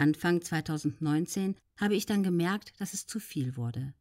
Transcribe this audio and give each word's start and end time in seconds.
Anfang 0.00 0.40
2019 0.40 1.56
habe 1.76 1.94
ich 1.94 2.06
dann 2.06 2.22
gemerkt, 2.22 2.72
dass 2.78 2.94
es 2.94 3.06
zu 3.06 3.20
viel 3.20 3.56
wurde. 3.56 3.92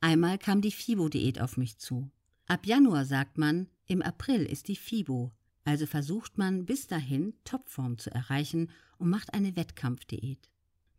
Einmal 0.00 0.36
kam 0.36 0.60
die 0.60 0.70
FIBO-Diät 0.70 1.40
auf 1.40 1.56
mich 1.56 1.78
zu. 1.78 2.10
Ab 2.46 2.66
Januar 2.66 3.06
sagt 3.06 3.38
man, 3.38 3.68
im 3.86 4.02
April 4.02 4.44
ist 4.44 4.68
die 4.68 4.76
FIBO, 4.76 5.32
also 5.64 5.86
versucht 5.86 6.36
man 6.36 6.66
bis 6.66 6.86
dahin 6.86 7.32
Topform 7.44 7.96
zu 7.96 8.10
erreichen 8.10 8.70
und 8.98 9.08
macht 9.08 9.32
eine 9.32 9.56
Wettkampfdiät. 9.56 10.50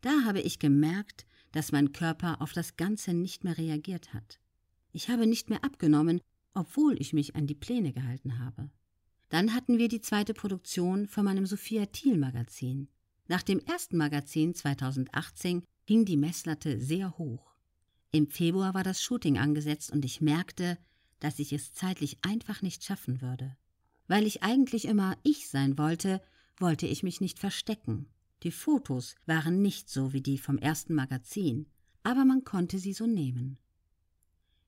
Da 0.02 0.24
habe 0.26 0.42
ich 0.42 0.58
gemerkt, 0.58 1.28
dass 1.52 1.72
mein 1.72 1.92
Körper 1.92 2.42
auf 2.42 2.54
das 2.54 2.76
Ganze 2.76 3.14
nicht 3.14 3.44
mehr 3.44 3.58
reagiert 3.58 4.16
hat. 4.16 4.40
Ich 4.94 5.10
habe 5.10 5.28
nicht 5.28 5.52
mehr 5.52 5.64
abgenommen, 5.64 6.22
obwohl 6.56 7.00
ich 7.00 7.14
mich 7.14 7.36
an 7.36 7.46
die 7.46 7.56
Pläne 7.56 7.94
gehalten 7.94 8.40
habe. 8.40 8.72
Dann 9.30 9.54
hatten 9.54 9.78
wir 9.78 9.90
die 9.90 10.02
zweite 10.02 10.34
Produktion 10.34 11.08
von 11.08 11.24
meinem 11.24 11.46
Sophia 11.46 11.86
Thiel 11.86 12.18
Magazin. 12.18 12.88
Nach 13.28 13.44
dem 13.44 13.60
ersten 13.60 13.98
Magazin 13.98 14.54
2018 14.56 15.64
ging 15.86 16.06
die 16.06 16.18
Messlatte 16.18 16.80
sehr 16.80 17.18
hoch. 17.18 17.56
Im 18.12 18.28
Februar 18.28 18.74
war 18.74 18.84
das 18.84 19.02
Shooting 19.02 19.38
angesetzt 19.38 19.92
und 19.92 20.06
ich 20.06 20.22
merkte, 20.22 20.78
dass 21.20 21.40
ich 21.40 21.52
es 21.52 21.74
zeitlich 21.74 22.18
einfach 22.22 22.62
nicht 22.62 22.84
schaffen 22.84 23.22
würde. 23.22 23.58
Weil 24.08 24.26
ich 24.26 24.44
eigentlich 24.44 24.86
immer 24.86 25.18
ich 25.24 25.50
sein 25.50 25.78
wollte, 25.78 26.22
wollte 26.58 26.88
ich 26.88 27.04
mich 27.04 27.20
nicht 27.20 27.40
verstecken. 27.40 28.08
Die 28.44 28.52
Fotos 28.52 29.16
waren 29.26 29.62
nicht 29.62 29.90
so 29.90 30.14
wie 30.14 30.22
die 30.22 30.38
vom 30.38 30.58
ersten 30.58 30.94
Magazin, 30.94 31.68
aber 32.04 32.24
man 32.24 32.44
konnte 32.46 32.80
sie 32.80 32.94
so 32.94 33.08
nehmen. 33.08 33.58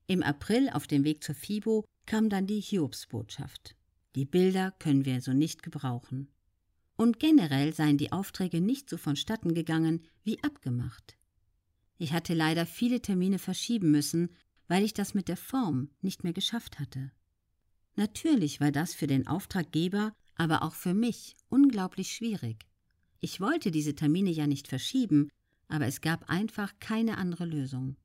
Im 0.08 0.23
April 0.23 0.70
auf 0.72 0.88
dem 0.88 1.03
Weg 1.03 1.23
zur 1.23 1.36
FIBO 1.36 1.86
kam 2.05 2.30
dann 2.30 2.48
die 2.48 2.59
Hiobsbotschaft. 2.59 3.76
Die 4.16 4.26
Bilder 4.26 4.72
können 4.80 5.05
wir 5.05 5.22
so 5.22 5.34
nicht 5.34 5.64
gebrauchen. 5.64 6.28
Und 6.99 7.17
generell 7.17 7.73
seien 7.73 7.98
die 7.98 8.12
Aufträge 8.12 8.59
nicht 8.59 8.89
so 8.89 8.98
vonstatten 8.98 9.53
gegangen 9.53 10.03
wie 10.26 10.44
abgemacht. 10.44 11.16
Ich 11.98 12.12
hatte 12.12 12.34
leider 12.34 12.66
viele 12.66 13.02
Termine 13.02 13.39
verschieben 13.39 13.89
müssen, 13.89 14.36
weil 14.67 14.83
ich 14.83 14.94
das 14.94 15.14
mit 15.14 15.30
der 15.30 15.38
Form 15.38 15.91
nicht 16.02 16.25
mehr 16.25 16.33
geschafft 16.33 16.78
hatte. 16.78 17.14
Natürlich 17.95 18.59
war 18.59 18.73
das 18.73 18.94
für 18.94 19.08
den 19.08 19.28
Auftraggeber, 19.28 20.14
aber 20.36 20.61
auch 20.61 20.73
für 20.73 20.94
mich 20.94 21.38
unglaublich 21.47 22.11
schwierig. 22.11 22.66
Ich 23.22 23.39
wollte 23.39 23.72
diese 23.72 23.95
Termine 23.95 24.31
ja 24.31 24.45
nicht 24.45 24.67
verschieben, 24.67 25.30
aber 25.69 25.86
es 25.86 26.02
gab 26.02 26.30
einfach 26.30 26.73
keine 26.81 27.17
andere 27.17 27.45
Lösung. 27.45 27.95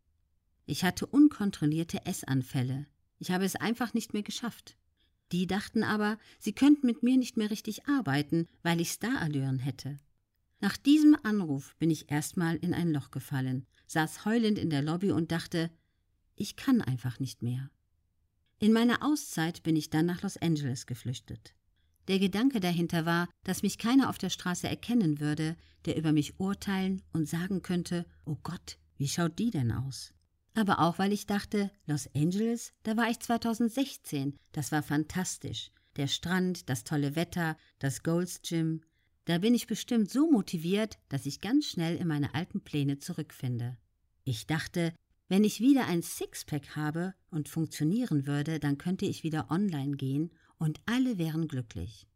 Ich 0.66 0.84
hatte 0.84 1.06
unkontrollierte 1.06 2.06
Essanfälle. 2.06 2.86
Ich 3.18 3.32
habe 3.32 3.44
es 3.44 3.56
einfach 3.56 3.92
nicht 3.92 4.12
mehr 4.12 4.22
geschafft. 4.22 4.76
Die 5.32 5.46
dachten 5.46 5.82
aber, 5.82 6.18
sie 6.38 6.52
könnten 6.52 6.86
mit 6.86 7.02
mir 7.02 7.16
nicht 7.16 7.36
mehr 7.36 7.50
richtig 7.50 7.86
arbeiten, 7.86 8.46
weil 8.62 8.80
ich 8.80 8.90
Starallüren 8.90 9.58
hätte. 9.58 9.98
Nach 10.60 10.76
diesem 10.76 11.16
Anruf 11.22 11.76
bin 11.76 11.90
ich 11.90 12.10
erstmal 12.10 12.56
in 12.56 12.72
ein 12.72 12.92
Loch 12.92 13.10
gefallen, 13.10 13.66
saß 13.86 14.24
heulend 14.24 14.58
in 14.58 14.70
der 14.70 14.82
Lobby 14.82 15.10
und 15.10 15.32
dachte, 15.32 15.70
ich 16.36 16.56
kann 16.56 16.80
einfach 16.80 17.20
nicht 17.20 17.42
mehr. 17.42 17.70
In 18.58 18.72
meiner 18.72 19.04
Auszeit 19.04 19.62
bin 19.62 19.76
ich 19.76 19.90
dann 19.90 20.06
nach 20.06 20.22
Los 20.22 20.36
Angeles 20.36 20.86
geflüchtet. 20.86 21.54
Der 22.08 22.18
Gedanke 22.18 22.60
dahinter 22.60 23.06
war, 23.06 23.28
dass 23.44 23.62
mich 23.62 23.78
keiner 23.78 24.10
auf 24.10 24.18
der 24.18 24.30
Straße 24.30 24.68
erkennen 24.68 25.20
würde, 25.20 25.56
der 25.86 25.96
über 25.96 26.12
mich 26.12 26.38
urteilen 26.38 27.02
und 27.12 27.28
sagen 27.28 27.62
könnte, 27.62 28.06
oh 28.24 28.36
Gott, 28.42 28.78
wie 28.96 29.08
schaut 29.08 29.38
die 29.38 29.50
denn 29.50 29.72
aus? 29.72 30.12
Aber 30.54 30.78
auch 30.78 30.98
weil 30.98 31.12
ich 31.12 31.26
dachte, 31.26 31.70
Los 31.86 32.08
Angeles, 32.14 32.72
da 32.84 32.96
war 32.96 33.10
ich 33.10 33.18
2016, 33.18 34.38
das 34.52 34.70
war 34.72 34.82
fantastisch. 34.82 35.70
Der 35.96 36.06
Strand, 36.06 36.68
das 36.68 36.84
tolle 36.84 37.16
Wetter, 37.16 37.56
das 37.78 38.02
Golds 38.02 38.40
Gym. 38.42 38.82
Da 39.26 39.38
bin 39.38 39.54
ich 39.54 39.66
bestimmt 39.66 40.10
so 40.10 40.30
motiviert, 40.30 40.98
dass 41.08 41.26
ich 41.26 41.40
ganz 41.40 41.66
schnell 41.66 41.96
in 41.96 42.08
meine 42.08 42.34
alten 42.34 42.60
Pläne 42.60 42.98
zurückfinde. 42.98 43.76
Ich 44.24 44.46
dachte, 44.46 44.92
wenn 45.28 45.44
ich 45.44 45.60
wieder 45.60 45.86
ein 45.86 46.02
Sixpack 46.02 46.76
habe 46.76 47.14
und 47.30 47.48
funktionieren 47.48 48.26
würde, 48.26 48.60
dann 48.60 48.78
könnte 48.78 49.06
ich 49.06 49.22
wieder 49.22 49.50
online 49.50 49.96
gehen 49.96 50.30
und 50.58 50.80
alle 50.86 51.18
wären 51.18 51.48
glücklich. 51.48 52.06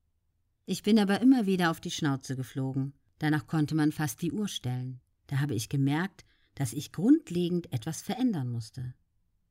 Ich 0.66 0.82
bin 0.82 0.98
aber 0.98 1.21
immer 1.21 1.47
wieder 1.47 1.71
auf 1.71 1.81
die 1.81 1.91
Schnauze 1.91 2.37
geflogen. 2.37 2.93
Danach 3.19 3.47
konnte 3.47 3.75
man 3.75 3.91
fast 3.91 4.21
die 4.22 4.32
Uhr 4.32 4.48
stellen. 4.48 5.00
Da 5.27 5.41
habe 5.41 5.54
ich 5.54 5.69
gemerkt, 5.69 6.25
dass 6.58 6.72
ich 6.72 6.91
grundlegend 6.91 7.72
etwas 7.72 8.02
verändern 8.02 8.48
musste. 8.48 8.92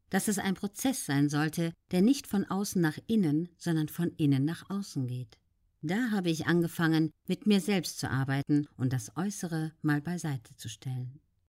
Dass 0.09 0.27
es 0.27 0.39
ein 0.39 0.55
Prozess 0.55 1.05
sein 1.05 1.29
sollte, 1.29 1.71
der 1.91 2.01
nicht 2.01 2.27
von 2.27 2.43
außen 2.43 2.81
nach 2.81 2.97
innen, 3.07 3.47
sondern 3.57 3.87
von 3.87 4.11
innen 4.17 4.43
nach 4.43 4.69
außen 4.69 5.07
geht. 5.07 5.37
Da 5.81 6.11
habe 6.11 6.29
ich 6.29 6.47
angefangen, 6.47 7.11
mit 7.25 7.47
mir 7.47 7.61
selbst 7.61 7.99
zu 7.99 8.09
arbeiten 8.09 8.67
und 8.75 8.91
das 8.91 9.15
Äußere 9.15 9.71
mal 9.81 10.01
beiseite 10.01 10.53
zu 10.57 10.67
stellen. 10.67 11.21